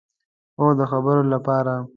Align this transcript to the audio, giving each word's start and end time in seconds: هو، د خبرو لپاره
هو، 0.59 0.67
د 0.79 0.81
خبرو 0.91 1.23
لپاره 1.33 1.73